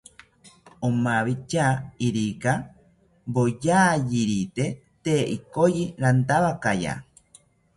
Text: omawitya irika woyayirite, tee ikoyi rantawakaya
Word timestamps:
omawitya 0.87 1.65
irika 2.07 2.53
woyayirite, 3.33 4.65
tee 5.03 5.23
ikoyi 5.35 5.83
rantawakaya 6.01 6.93